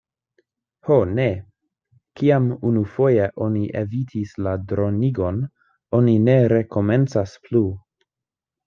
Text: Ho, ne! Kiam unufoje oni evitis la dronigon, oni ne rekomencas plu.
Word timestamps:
Ho, 0.87 0.95
ne! 1.19 1.25
Kiam 2.21 2.47
unufoje 2.71 3.29
oni 3.49 3.67
evitis 3.85 4.35
la 4.49 4.55
dronigon, 4.73 5.41
oni 6.01 6.19
ne 6.29 6.41
rekomencas 6.59 7.41
plu. 7.47 7.65